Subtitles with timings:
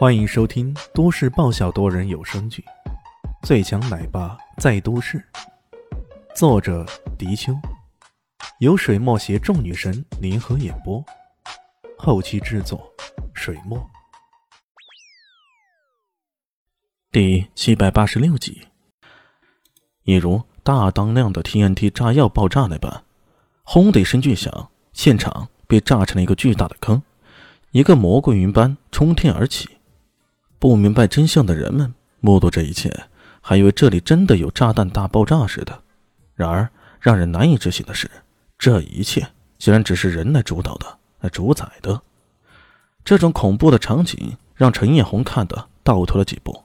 [0.00, 2.64] 欢迎收听都市爆笑多人有声剧
[3.46, 5.18] 《最强奶爸在都市》，
[6.34, 6.86] 作者：
[7.18, 7.52] 迪秋，
[8.60, 11.04] 由水墨携众女神联合演播，
[11.98, 12.90] 后期制作：
[13.34, 13.78] 水墨。
[17.12, 18.68] 第七百八十六集，
[20.04, 23.04] 一如大当量的 TNT 炸药爆炸那般，
[23.64, 27.02] 轰的一声巨响，现场被炸成了一个巨大的坑，
[27.72, 29.68] 一个蘑菇云般冲天而起。
[30.60, 32.92] 不明白真相的人们目睹这一切，
[33.40, 35.82] 还以为这里真的有炸弹大爆炸似的。
[36.34, 36.68] 然而，
[37.00, 38.10] 让人难以置信的是，
[38.58, 39.26] 这一切
[39.58, 42.02] 竟然只是人来主导的、来主宰的。
[43.02, 46.64] 这种恐怖的场景让陈艳红看得倒退了几步，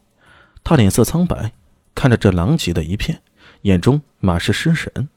[0.61, 1.53] 他脸色苍白，
[1.95, 3.21] 看着这狼藉的一片，
[3.61, 5.07] 眼中满是失神。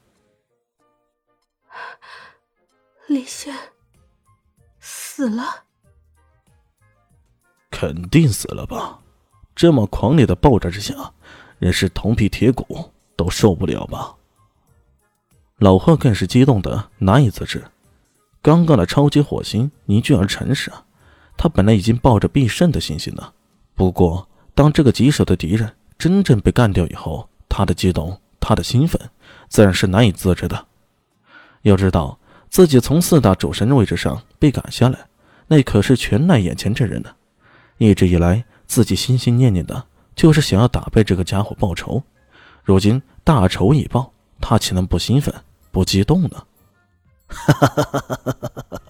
[3.09, 3.53] 李轩
[4.79, 5.65] 死了。
[7.81, 8.99] 肯定死了吧！
[9.55, 11.13] 这么狂烈的爆炸之下，
[11.61, 14.17] 人是铜皮铁骨都受不了吧？
[15.59, 17.65] 老贺更是激动的难以自制。
[18.43, 20.73] 刚刚的超级火星凝聚而成时，
[21.37, 23.33] 他本来已经抱着必胜的信心呢。
[23.77, 29.01] 不过，当这个棘手的敌人真正被干掉以后，他的激动，他的兴奋，
[29.49, 30.67] 自然是难以自制的。
[31.63, 32.19] 要知道，
[32.51, 34.99] 自己从四大主神的位置上被赶下来，
[35.47, 37.15] 那可是全赖眼前这人呢。
[37.79, 42.03] 一直以来，自己心心念念的就是想要打败这个家伙报仇。
[42.63, 45.35] 如今大仇已报，他岂能不兴奋、
[45.71, 46.45] 不激动呢？
[47.29, 48.81] 哈哈哈哈哈哈！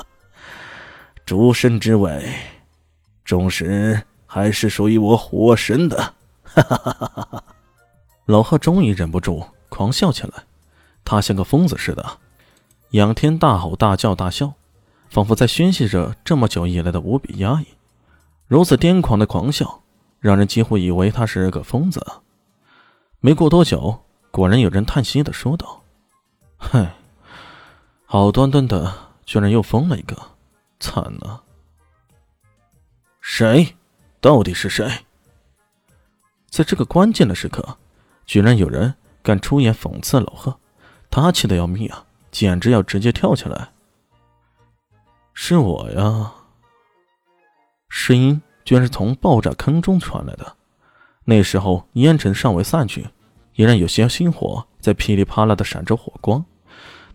[1.25, 2.33] 主神之位，
[3.25, 6.15] 终时还是属于我火神的。
[6.45, 7.45] 哈哈哈哈哈哈！
[8.27, 10.45] 老贺终于忍不住狂笑起来，
[11.05, 12.19] 他像个疯子似的，
[12.91, 14.55] 仰天大吼大叫大笑，
[15.11, 17.67] 仿佛在宣泄着这么久以来的无比压抑。
[18.49, 19.83] 如此癫狂的狂笑，
[20.21, 22.05] 让人几乎以为他是个疯子。
[23.21, 25.83] 没过多久，果然有人叹息的说道
[26.57, 26.95] ：“嗨，
[28.07, 30.17] 好端端的，居然又疯了一个，
[30.81, 31.43] 惨了！
[33.21, 33.77] 谁？
[34.19, 34.91] 到底是谁？
[36.49, 37.77] 在这个关键的时刻，
[38.25, 40.59] 居然有人敢出言讽刺老贺，
[41.11, 43.73] 他气得要命啊，简直要直接跳起来。
[45.35, 46.33] 是我呀！”
[47.89, 50.57] 声音居然是从爆炸坑中传来的。
[51.25, 53.07] 那时候烟尘尚未散去，
[53.55, 56.45] 依然有些星火在噼里啪啦的闪着火光。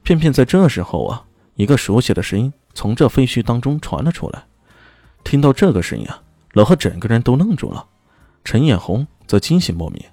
[0.04, 1.26] 偏偏在这时候啊，
[1.56, 4.44] 一个熟悉的声音从这废墟当中传了出来。
[5.24, 7.88] 听到这个声音啊，老贺整个人都愣住了。
[8.44, 10.04] 陈艳红则惊喜莫名，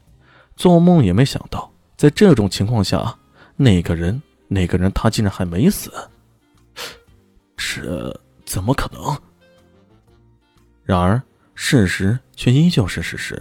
[0.57, 3.19] 做梦也没想到，在这种情况下，
[3.57, 5.93] 那个人，那个人他竟然还没死。
[7.57, 9.19] 这怎么可能？
[10.91, 11.23] 然而，
[11.55, 13.41] 事实却依旧是事实。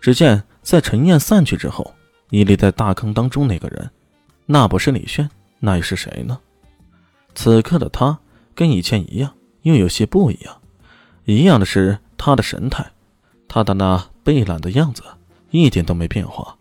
[0.00, 1.92] 只见在陈燕散去之后，
[2.30, 3.90] 屹立在大坑当中那个人，
[4.46, 5.28] 那不是李炫，
[5.58, 6.38] 那又是谁呢？
[7.34, 8.16] 此刻的他
[8.54, 10.56] 跟以前一样，又有些不一样。
[11.24, 12.92] 一样的是他的神态，
[13.48, 15.02] 他的那悲懒的样子
[15.50, 16.56] 一点都没变化。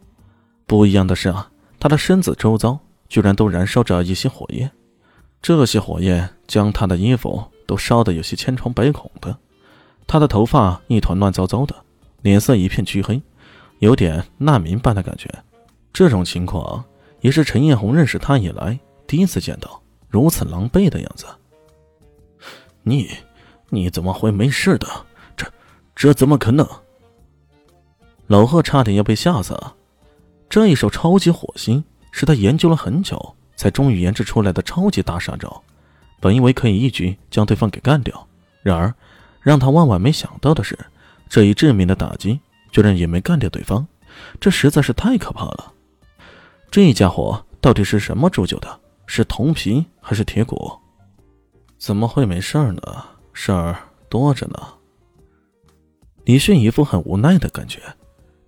[0.65, 4.71] 不一样的是啊，他的身子周遭居然都燃烧着一些火焰，
[5.43, 9.37] 这些火焰将他的衣服都烧得有些千疮百孔的。
[10.07, 11.75] 他的头发一团乱糟糟的，
[12.21, 13.21] 脸色一片黢黑，
[13.79, 15.29] 有点难民般的感觉。
[15.93, 16.83] 这种情况
[17.21, 21.25] 也是陈艳红认识他以来第一次见到如此狼狈的样子。
[22.83, 23.09] 你，
[23.69, 24.87] 你怎么会没事的？
[25.37, 25.47] 这，
[25.95, 26.67] 这怎么可能？
[28.27, 29.75] 老贺差点要被吓死了。
[30.49, 35.61] 这一手超级火星是他研究了很久才终于研制出来的超级大杀招，
[36.19, 38.27] 本以为可以一举将对方给干掉，
[38.61, 38.93] 然而。
[39.41, 40.77] 让他万万没想到的是，
[41.27, 42.39] 这一致命的打击
[42.71, 43.85] 居然也没干掉对方，
[44.39, 45.73] 这实在是太可怕了。
[46.69, 48.79] 这家伙到底是什么铸就的？
[49.07, 50.71] 是铜皮还是铁骨？
[51.77, 52.81] 怎么会没事儿呢？
[53.33, 54.59] 事儿多着呢。
[56.23, 57.81] 李迅一副很无奈的感觉，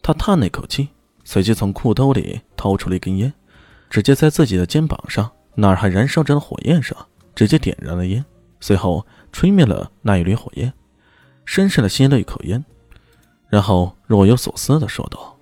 [0.02, 0.88] 他叹了一口气，
[1.26, 3.34] 随即从裤兜里掏出了一根烟，
[3.90, 6.96] 直接在自己的肩膀上那儿还燃烧着的火焰上
[7.36, 8.24] 直接点燃了烟，
[8.60, 10.72] 随后吹灭了那一缕火焰。
[11.46, 12.64] 深深的吸了一口烟，
[13.50, 15.38] 然后若有所思的说道：“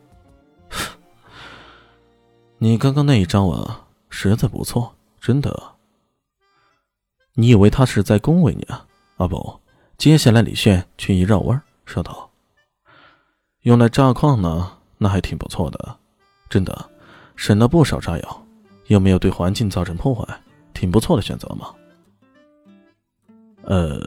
[2.57, 5.75] 你刚刚那一招啊，实在不错，真的。
[7.33, 8.85] 你以为他是在恭维你啊？
[9.17, 9.59] 啊不，
[9.97, 12.29] 接下来李炫却一绕弯说道
[13.61, 15.97] ：‘用来炸矿呢，那还挺不错的，
[16.49, 16.89] 真的，
[17.35, 18.45] 省了不少炸药，
[18.87, 20.41] 又没有对环境造成破坏，
[20.73, 21.73] 挺不错的选择嘛。’
[23.63, 24.01] 呃。”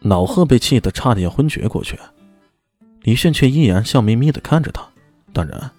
[0.00, 1.98] 老贺被气得差点昏厥过去，
[3.02, 4.86] 李炫却依然笑眯眯地看着他。
[5.32, 5.70] 当然，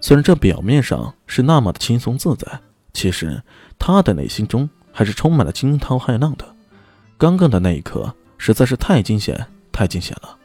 [0.00, 2.60] 虽然这表面上是那么的轻松自在，
[2.92, 3.42] 其实
[3.78, 6.44] 他的内心中还是充满了惊涛骇浪的。
[7.18, 10.36] 刚刚的那一刻实在是太惊险，太惊险了。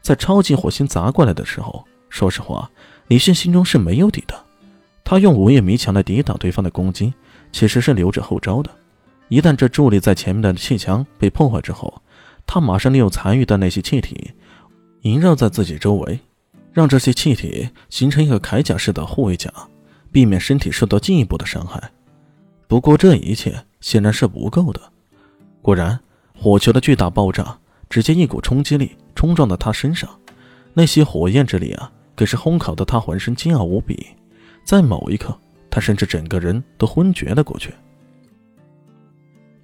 [0.00, 2.70] 在超级火星砸过来的时候，说实话，
[3.08, 4.34] 李炫心中是没有底的。
[5.04, 7.12] 他用午夜迷墙来抵挡对方的攻击，
[7.50, 8.70] 其实是留着后招的。
[9.28, 12.02] 一旦这伫立在前面的气墙被破坏之后，
[12.48, 14.32] 他马上利用残余的那些气体，
[15.02, 16.18] 萦绕在自己周围，
[16.72, 19.52] 让这些气体形成一个铠甲式的护卫甲，
[20.10, 21.90] 避免身体受到进一步的伤害。
[22.66, 24.80] 不过这一切显然是不够的。
[25.60, 26.00] 果然，
[26.34, 27.58] 火球的巨大爆炸
[27.90, 30.08] 直接一股冲击力冲撞到他身上，
[30.72, 34.06] 那些火焰之力啊，可是烘烤的他浑身煎熬无比。
[34.64, 37.74] 在某一刻，他甚至整个人都昏厥了过去。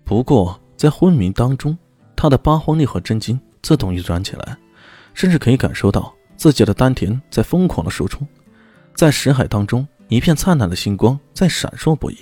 [0.04, 1.76] 不过，在昏迷当中，
[2.24, 4.56] 他的八荒力和真经自动运转起来，
[5.12, 8.26] 甚至可以感受到自己的丹田在疯狂的输出。
[8.94, 12.16] 在识海当中，一片灿烂的星光在闪烁不已。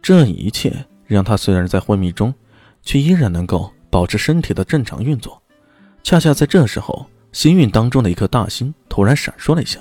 [0.00, 2.32] 这一切让他虽然在昏迷中，
[2.82, 5.42] 却依然能够保持身体的正常运作。
[6.02, 9.80] 恰恰在这时候，星运当中的一颗大星突然闪烁了一下，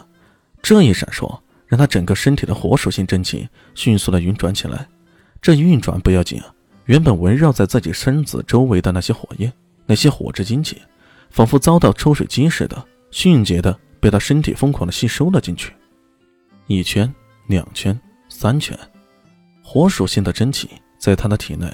[0.61, 1.39] 这一闪烁。
[1.65, 4.85] 让他整个身体的火属性真气迅速的运转起来。
[5.41, 6.53] 这一运转不要紧啊，
[6.89, 9.53] 原本围绕在自己身子周围的那些火焰、
[9.85, 10.81] 那些火之精气，
[11.29, 15.71] 仿佛遭到抽水机似的，迅捷的被他身体疯狂的吸收了进去。
[16.65, 17.13] 一圈、
[17.45, 17.97] 两圈、
[18.27, 18.75] 三圈，
[19.63, 21.71] 火属性的真气在他的体内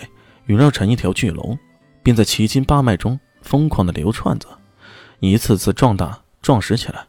[0.48, 1.58] 萦绕成一条巨龙，
[2.04, 4.50] 并在奇经八脉中疯狂的流窜着，
[5.22, 7.08] 一次次壮大、壮实起来。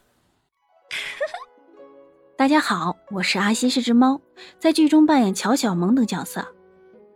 [2.39, 4.21] 大家好，我是阿西，是只猫，
[4.61, 6.47] 在剧中扮演乔小萌等角色。